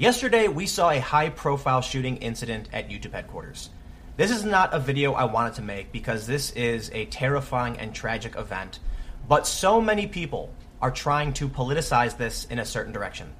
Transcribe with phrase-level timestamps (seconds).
[0.00, 3.68] Yesterday, we saw a high profile shooting incident at YouTube headquarters.
[4.16, 7.94] This is not a video I wanted to make because this is a terrifying and
[7.94, 8.78] tragic event,
[9.28, 13.30] but so many people are trying to politicize this in a certain direction.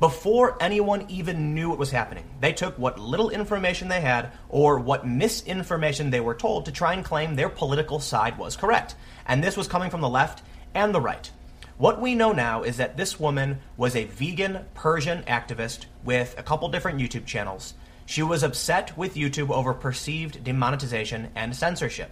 [0.00, 4.80] Before anyone even knew what was happening, they took what little information they had or
[4.80, 8.96] what misinformation they were told to try and claim their political side was correct.
[9.28, 10.42] And this was coming from the left
[10.74, 11.30] and the right.
[11.78, 16.42] What we know now is that this woman was a vegan Persian activist with a
[16.42, 17.74] couple different YouTube channels.
[18.04, 22.10] She was upset with YouTube over perceived demonetization and censorship.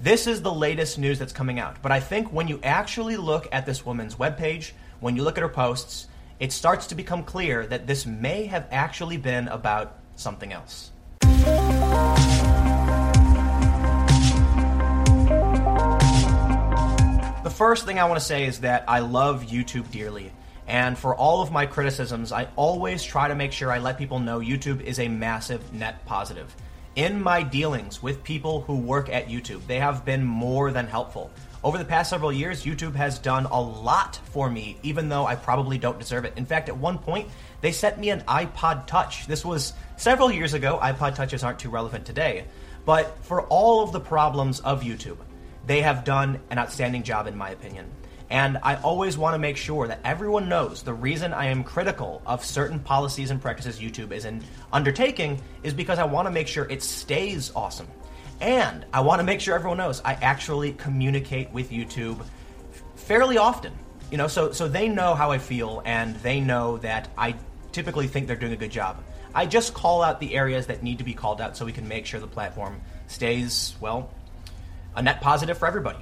[0.00, 3.48] This is the latest news that's coming out, but I think when you actually look
[3.50, 4.70] at this woman's webpage,
[5.00, 6.06] when you look at her posts,
[6.38, 10.92] it starts to become clear that this may have actually been about something else.
[17.60, 20.32] First thing I want to say is that I love YouTube dearly.
[20.66, 24.18] And for all of my criticisms, I always try to make sure I let people
[24.18, 26.56] know YouTube is a massive net positive.
[26.96, 31.30] In my dealings with people who work at YouTube, they have been more than helpful.
[31.62, 35.34] Over the past several years, YouTube has done a lot for me, even though I
[35.34, 36.32] probably don't deserve it.
[36.38, 37.28] In fact, at one point,
[37.60, 39.26] they sent me an iPod Touch.
[39.26, 40.78] This was several years ago.
[40.82, 42.46] iPod Touches aren't too relevant today.
[42.86, 45.18] But for all of the problems of YouTube,
[45.66, 47.90] they have done an outstanding job, in my opinion.
[48.30, 52.22] And I always want to make sure that everyone knows the reason I am critical
[52.24, 56.46] of certain policies and practices YouTube is in undertaking is because I want to make
[56.46, 57.88] sure it stays awesome.
[58.40, 62.24] And I want to make sure everyone knows I actually communicate with YouTube
[62.94, 63.72] fairly often.
[64.12, 67.34] You know, so so they know how I feel and they know that I
[67.72, 69.02] typically think they're doing a good job.
[69.34, 71.86] I just call out the areas that need to be called out so we can
[71.86, 74.10] make sure the platform stays, well,
[75.00, 75.98] a net positive for everybody.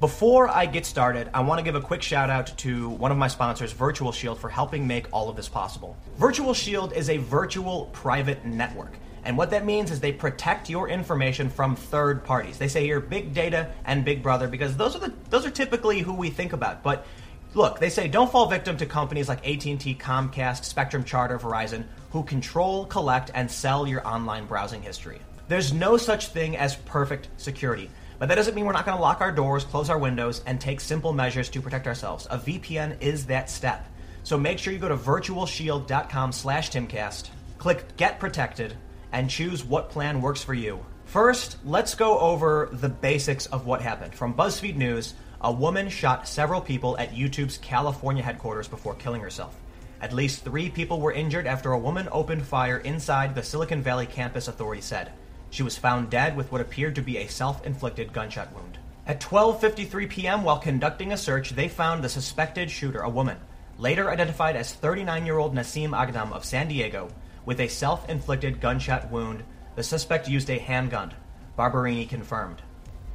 [0.00, 3.18] Before I get started, I want to give a quick shout out to one of
[3.18, 5.94] my sponsors, Virtual Shield, for helping make all of this possible.
[6.16, 8.94] Virtual Shield is a virtual private network.
[9.24, 12.56] And what that means is they protect your information from third parties.
[12.56, 16.00] They say you're big data and big brother because those are the those are typically
[16.00, 16.82] who we think about.
[16.82, 17.06] But
[17.52, 22.22] look, they say don't fall victim to companies like AT&T, Comcast, Spectrum Charter, Verizon who
[22.22, 25.20] control, collect and sell your online browsing history.
[25.48, 27.90] There's no such thing as perfect security.
[28.20, 30.60] But that doesn't mean we're not going to lock our doors, close our windows, and
[30.60, 32.26] take simple measures to protect ourselves.
[32.30, 33.86] A VPN is that step.
[34.24, 38.76] So make sure you go to virtualshield.com slash timcast, click Get Protected,
[39.10, 40.84] and choose what plan works for you.
[41.06, 44.14] First, let's go over the basics of what happened.
[44.14, 49.56] From BuzzFeed News, a woman shot several people at YouTube's California headquarters before killing herself.
[50.02, 54.04] At least three people were injured after a woman opened fire inside the Silicon Valley
[54.04, 55.10] campus, authorities said.
[55.50, 58.78] She was found dead with what appeared to be a self-inflicted gunshot wound.
[59.06, 60.44] At 12:53 p.m.
[60.44, 63.38] while conducting a search, they found the suspected shooter, a woman,
[63.76, 67.08] later identified as 39-year-old Nasim Aghdam of San Diego,
[67.44, 69.42] with a self-inflicted gunshot wound.
[69.74, 71.14] The suspect used a handgun.
[71.56, 72.62] Barberini confirmed.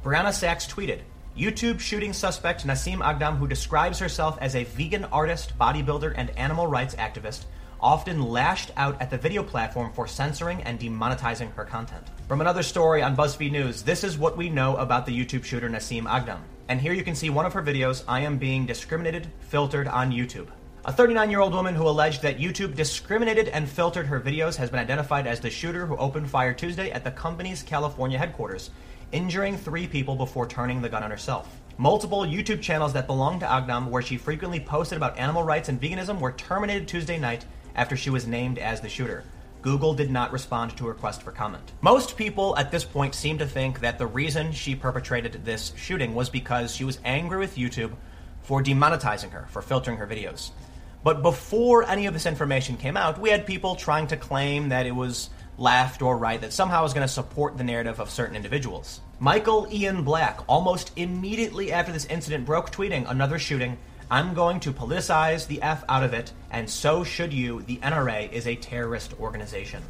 [0.04, 1.00] Brianna Sacks tweeted,
[1.36, 6.66] YouTube shooting suspect Nasim Aghdam, who describes herself as a vegan artist, bodybuilder, and animal
[6.66, 7.44] rights activist,
[7.80, 12.06] often lashed out at the video platform for censoring and demonetizing her content.
[12.28, 15.68] From another story on BuzzFeed News, this is what we know about the YouTube shooter
[15.68, 16.40] Nasim Aghdam.
[16.68, 20.10] And here you can see one of her videos, I am being discriminated, filtered on
[20.10, 20.48] YouTube.
[20.84, 24.70] A 39 year old woman who alleged that YouTube discriminated and filtered her videos has
[24.70, 28.70] been identified as the shooter who opened fire Tuesday at the company's California headquarters,
[29.10, 31.60] injuring three people before turning the gun on herself.
[31.78, 35.80] Multiple YouTube channels that belong to Aghdam, where she frequently posted about animal rights and
[35.80, 37.44] veganism, were terminated Tuesday night
[37.76, 39.22] after she was named as the shooter.
[39.62, 41.72] Google did not respond to a request for comment.
[41.80, 46.14] Most people at this point seem to think that the reason she perpetrated this shooting
[46.14, 47.92] was because she was angry with YouTube
[48.42, 50.50] for demonetizing her, for filtering her videos.
[51.02, 54.86] But before any of this information came out, we had people trying to claim that
[54.86, 58.36] it was left or right, that somehow was going to support the narrative of certain
[58.36, 59.00] individuals.
[59.18, 63.78] Michael Ian Black, almost immediately after this incident, broke tweeting another shooting
[64.08, 67.62] I'm going to politicize the F out of it, and so should you.
[67.62, 69.82] The NRA is a terrorist organization.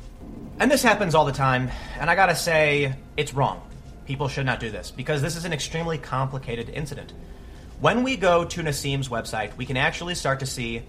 [0.58, 1.70] And this happens all the time,
[2.00, 3.60] and I gotta say, it's wrong.
[4.06, 7.12] People should not do this, because this is an extremely complicated incident.
[7.80, 10.82] When we go to Nasim's website, we can actually start to see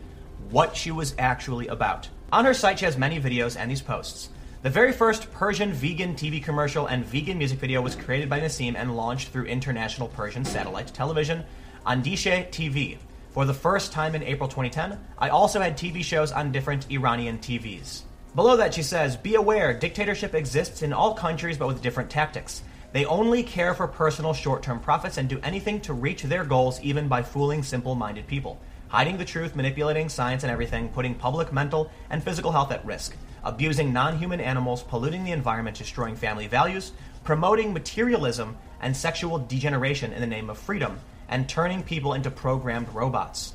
[0.50, 2.08] what she was actually about.
[2.32, 4.30] On her site, she has many videos and these posts.
[4.62, 8.76] The very first Persian vegan TV commercial and vegan music video was created by Nasim
[8.78, 11.44] and launched through international Persian satellite television,
[11.86, 12.98] Andishe TV,
[13.30, 17.38] for the first time in April 2010, I also had TV shows on different Iranian
[17.38, 18.02] TVs.
[18.36, 22.62] Below that, she says, Be aware, dictatorship exists in all countries but with different tactics.
[22.94, 26.80] They only care for personal short term profits and do anything to reach their goals,
[26.82, 28.60] even by fooling simple minded people.
[28.90, 33.16] hiding the truth, manipulating science and everything, putting public mental and physical health at risk,
[33.44, 36.94] abusing non human animals, polluting the environment, destroying family values,
[37.24, 42.90] promoting materialism and sexual degeneration in the name of freedom, and turning people into programmed
[42.94, 43.54] robots.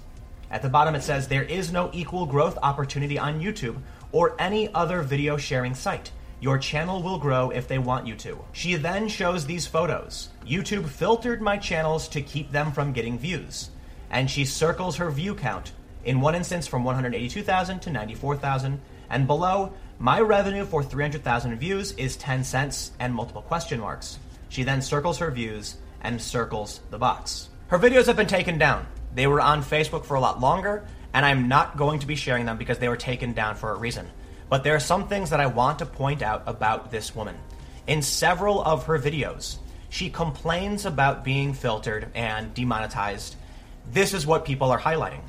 [0.50, 3.80] At the bottom, it says there is no equal growth opportunity on YouTube
[4.12, 6.10] or any other video sharing site.
[6.40, 8.44] Your channel will grow if they want you to.
[8.52, 10.28] She then shows these photos.
[10.44, 13.70] YouTube filtered my channels to keep them from getting views.
[14.10, 15.72] And she circles her view count,
[16.04, 22.16] in one instance from 182,000 to 94,000, and below, my revenue for 300,000 views is
[22.16, 24.18] 10 cents and multiple question marks.
[24.48, 27.50] She then circles her views and circles the box.
[27.72, 28.86] Her videos have been taken down.
[29.14, 30.84] They were on Facebook for a lot longer,
[31.14, 33.78] and I'm not going to be sharing them because they were taken down for a
[33.78, 34.10] reason.
[34.50, 37.34] But there are some things that I want to point out about this woman.
[37.86, 39.56] In several of her videos,
[39.88, 43.36] she complains about being filtered and demonetized.
[43.90, 45.22] This is what people are highlighting.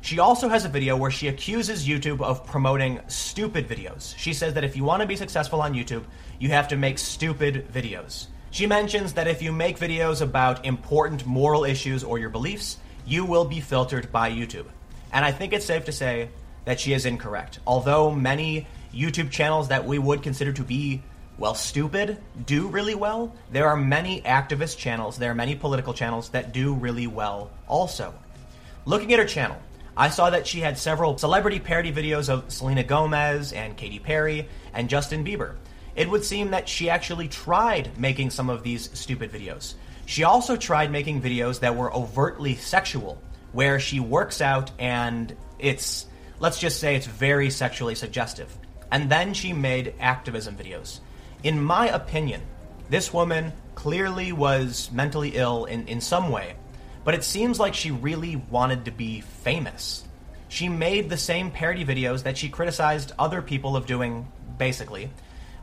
[0.00, 4.16] She also has a video where she accuses YouTube of promoting stupid videos.
[4.16, 6.04] She says that if you want to be successful on YouTube,
[6.38, 8.28] you have to make stupid videos.
[8.52, 13.24] She mentions that if you make videos about important moral issues or your beliefs, you
[13.24, 14.66] will be filtered by YouTube.
[15.12, 16.30] And I think it's safe to say
[16.64, 17.60] that she is incorrect.
[17.66, 21.02] Although many YouTube channels that we would consider to be,
[21.38, 26.30] well, stupid do really well, there are many activist channels, there are many political channels
[26.30, 28.12] that do really well also.
[28.84, 29.56] Looking at her channel,
[29.96, 34.48] I saw that she had several celebrity parody videos of Selena Gomez and Katy Perry
[34.74, 35.54] and Justin Bieber.
[35.96, 39.74] It would seem that she actually tried making some of these stupid videos.
[40.06, 43.20] She also tried making videos that were overtly sexual,
[43.52, 46.06] where she works out and it's
[46.38, 48.56] let's just say it's very sexually suggestive.
[48.90, 51.00] And then she made activism videos.
[51.42, 52.42] In my opinion,
[52.88, 56.54] this woman clearly was mentally ill in, in some way,
[57.04, 60.04] but it seems like she really wanted to be famous.
[60.48, 64.26] She made the same parody videos that she criticized other people of doing,
[64.58, 65.10] basically,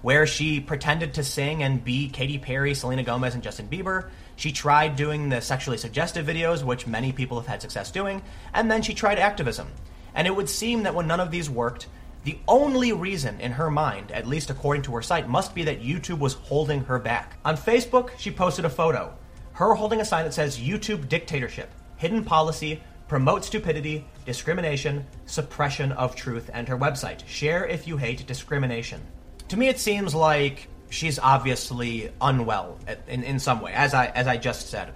[0.01, 4.09] where she pretended to sing and be Katy Perry, Selena Gomez, and Justin Bieber.
[4.35, 8.21] She tried doing the sexually suggestive videos, which many people have had success doing,
[8.53, 9.67] and then she tried activism.
[10.13, 11.87] And it would seem that when none of these worked,
[12.23, 15.81] the only reason in her mind, at least according to her site, must be that
[15.81, 17.37] YouTube was holding her back.
[17.45, 19.13] On Facebook, she posted a photo.
[19.53, 26.15] Her holding a sign that says YouTube dictatorship, hidden policy, promote stupidity, discrimination, suppression of
[26.15, 27.25] truth, and her website.
[27.25, 29.01] Share if you hate discrimination.
[29.49, 32.77] To me, it seems like she's obviously unwell
[33.07, 34.93] in, in some way, as I, as I just said.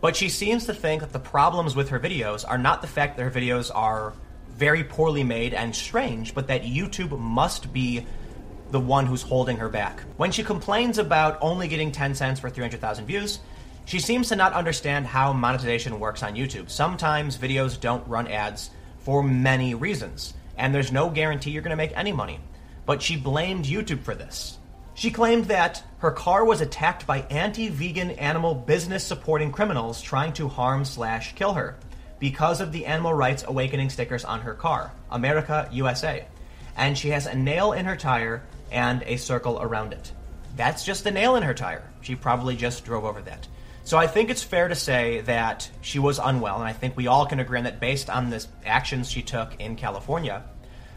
[0.00, 3.16] But she seems to think that the problems with her videos are not the fact
[3.16, 4.14] that her videos are
[4.50, 8.06] very poorly made and strange, but that YouTube must be
[8.70, 10.00] the one who's holding her back.
[10.16, 13.38] When she complains about only getting 10 cents for 300,000 views,
[13.84, 16.70] she seems to not understand how monetization works on YouTube.
[16.70, 21.76] Sometimes videos don't run ads for many reasons, and there's no guarantee you're going to
[21.76, 22.40] make any money.
[22.86, 24.58] But she blamed YouTube for this.
[24.94, 30.48] She claimed that her car was attacked by anti-vegan animal business supporting criminals trying to
[30.48, 31.78] harm slash kill her
[32.18, 36.26] because of the Animal Rights Awakening stickers on her car, America, USA.
[36.76, 40.12] And she has a nail in her tire and a circle around it.
[40.56, 41.90] That's just a nail in her tire.
[42.02, 43.48] She probably just drove over that.
[43.84, 47.08] So I think it's fair to say that she was unwell, and I think we
[47.08, 50.44] all can agree on that based on the actions she took in California.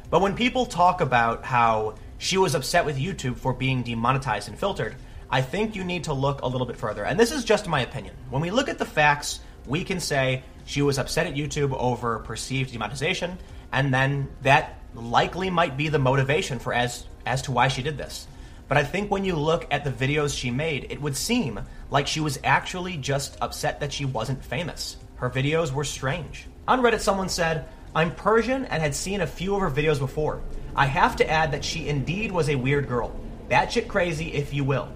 [0.10, 4.58] But when people talk about how she was upset with YouTube for being demonetized and
[4.58, 4.96] filtered,
[5.30, 7.04] I think you need to look a little bit further.
[7.04, 8.16] And this is just my opinion.
[8.30, 12.20] When we look at the facts, we can say she was upset at YouTube over
[12.20, 13.38] perceived demonetization,
[13.72, 17.98] and then that likely might be the motivation for as as to why she did
[17.98, 18.28] this.
[18.68, 22.08] But I think when you look at the videos she made, it would seem like
[22.08, 24.98] she was actually just upset that she wasn't famous.
[25.16, 26.48] Her videos were strange.
[26.68, 30.42] On Reddit, someone said, I'm Persian and had seen a few of her videos before.
[30.76, 33.18] I have to add that she indeed was a weird girl.
[33.50, 34.90] Batshit crazy, if you will.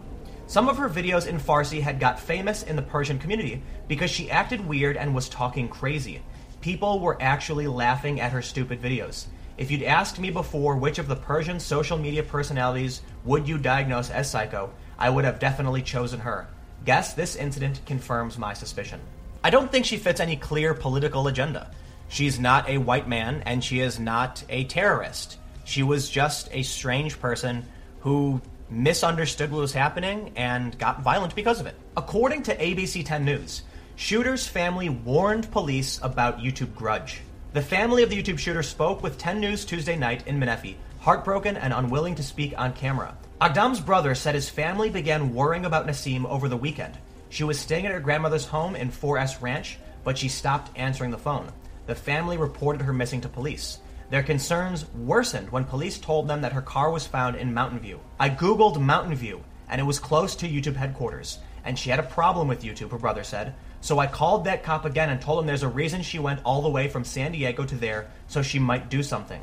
[0.48, 4.30] Some of her videos in Farsi had got famous in the Persian community because she
[4.30, 6.22] acted weird and was talking crazy.
[6.60, 9.28] People were actually laughing at her stupid videos.
[9.58, 14.10] If you'd asked me before which of the Persian social media personalities would you diagnose
[14.10, 16.50] as psycho, I would have definitely chosen her.
[16.84, 19.00] Guess this incident confirms my suspicion.
[19.42, 21.72] I don't think she fits any clear political agenda.
[22.10, 25.38] She's not a white man, and she is not a terrorist.
[25.64, 27.66] She was just a strange person
[28.02, 31.76] who misunderstood what was happening and got violent because of it.
[31.96, 33.62] According to ABC 10 News,
[33.96, 37.22] Shooter's family warned police about YouTube grudge.
[37.54, 41.58] The family of the YouTube shooter spoke with 10 News Tuesday night in Menifee, heartbroken
[41.58, 43.16] and unwilling to speak on camera.
[43.42, 46.98] Aghdam's brother said his family began worrying about Nasim over the weekend.
[47.30, 51.18] She was staying at her grandmother's home in 4S Ranch, but she stopped answering the
[51.18, 51.52] phone.
[51.90, 53.80] The family reported her missing to police.
[54.12, 58.00] Their concerns worsened when police told them that her car was found in Mountain View.
[58.20, 62.04] I googled Mountain View, and it was close to YouTube headquarters, and she had a
[62.04, 63.56] problem with YouTube, her brother said.
[63.82, 66.62] So I called that cop again and told him there's a reason she went all
[66.62, 69.42] the way from San Diego to there, so she might do something.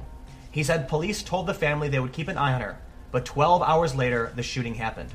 [0.52, 2.78] He said police told the family they would keep an eye on her,
[3.10, 5.12] but 12 hours later, the shooting happened.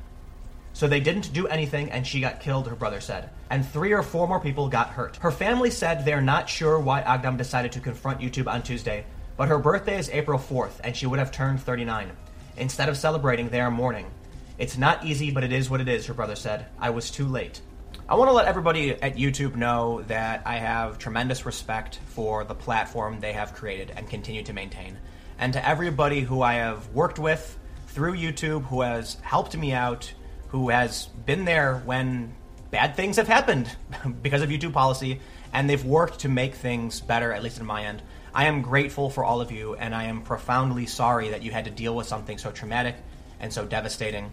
[0.73, 3.29] So they didn't do anything and she got killed, her brother said.
[3.49, 5.17] And three or four more people got hurt.
[5.17, 9.05] Her family said they're not sure why Aghdam decided to confront YouTube on Tuesday,
[9.37, 12.11] but her birthday is April 4th and she would have turned 39.
[12.57, 14.09] Instead of celebrating, they are mourning.
[14.57, 16.67] It's not easy, but it is what it is, her brother said.
[16.79, 17.61] I was too late.
[18.07, 22.53] I want to let everybody at YouTube know that I have tremendous respect for the
[22.53, 24.97] platform they have created and continue to maintain.
[25.39, 30.13] And to everybody who I have worked with through YouTube, who has helped me out,
[30.51, 32.33] who has been there when
[32.71, 33.69] bad things have happened
[34.21, 35.19] because of YouTube policy,
[35.53, 38.01] and they've worked to make things better, at least in my end.
[38.33, 41.65] I am grateful for all of you, and I am profoundly sorry that you had
[41.65, 42.95] to deal with something so traumatic
[43.39, 44.31] and so devastating.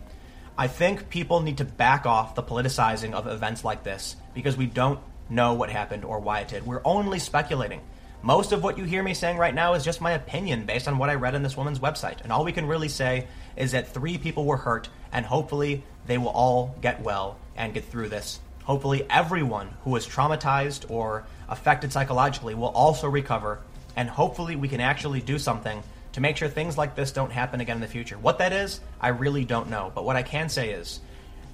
[0.56, 4.66] I think people need to back off the politicizing of events like this because we
[4.66, 6.66] don't know what happened or why it did.
[6.66, 7.80] We're only speculating.
[8.22, 10.98] Most of what you hear me saying right now is just my opinion based on
[10.98, 12.20] what I read on this woman's website.
[12.22, 16.18] And all we can really say is that three people were hurt, and hopefully they
[16.18, 18.40] will all get well and get through this.
[18.64, 23.60] Hopefully, everyone who was traumatized or affected psychologically will also recover,
[23.96, 27.60] and hopefully, we can actually do something to make sure things like this don't happen
[27.60, 28.18] again in the future.
[28.18, 29.92] What that is, I really don't know.
[29.94, 31.00] But what I can say is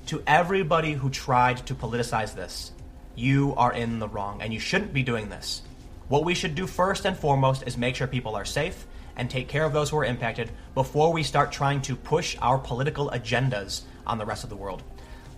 [0.07, 2.73] to everybody who tried to politicize this,
[3.15, 5.63] you are in the wrong, and you shouldn't be doing this.
[6.09, 9.49] What we should do first and foremost is make sure people are safe and take
[9.49, 13.83] care of those who are impacted before we start trying to push our political agendas
[14.07, 14.83] on the rest of the world.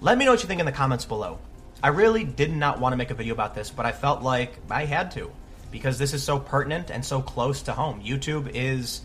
[0.01, 1.39] Let me know what you think in the comments below.
[1.83, 4.59] I really did not want to make a video about this, but I felt like
[4.71, 5.31] I had to
[5.71, 8.03] because this is so pertinent and so close to home.
[8.03, 9.03] YouTube is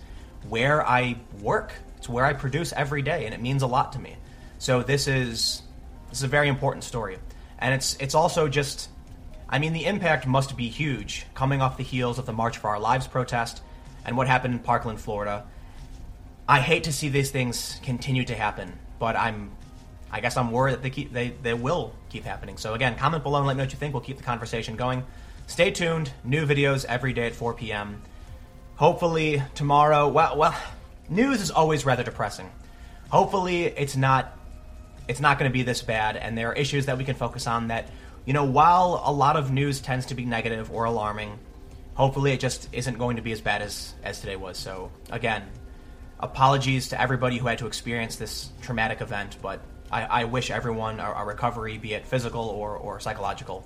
[0.47, 1.73] where I work.
[1.97, 4.15] It's where I produce every day and it means a lot to me.
[4.57, 5.61] So this is
[6.09, 7.17] this is a very important story.
[7.59, 8.89] And it's it's also just
[9.49, 12.69] I mean the impact must be huge coming off the heels of the March for
[12.69, 13.61] Our Lives protest
[14.05, 15.45] and what happened in Parkland, Florida.
[16.47, 19.51] I hate to see these things continue to happen, but I'm
[20.11, 22.57] I guess I'm worried that they keep they, they will keep happening.
[22.57, 23.93] So again, comment below and let me know what you think.
[23.93, 25.05] We'll keep the conversation going.
[25.47, 26.11] Stay tuned.
[26.23, 28.01] New videos every day at 4 p.m.
[28.75, 30.07] Hopefully tomorrow.
[30.09, 30.55] Well, well,
[31.09, 32.51] news is always rather depressing.
[33.09, 34.37] Hopefully it's not
[35.07, 37.47] it's not going to be this bad, and there are issues that we can focus
[37.47, 37.69] on.
[37.69, 37.89] That
[38.25, 41.39] you know, while a lot of news tends to be negative or alarming,
[42.01, 44.57] hopefully it just isn't going to be as bad as as today was.
[44.57, 45.43] So again,
[46.19, 49.59] apologies to everybody who had to experience this traumatic event, but
[49.91, 53.63] I, I wish everyone a, a recovery, be it physical or, or psychological.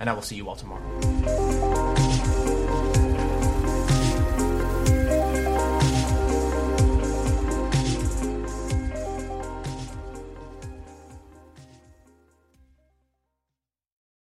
[0.00, 2.07] And I will see you all tomorrow.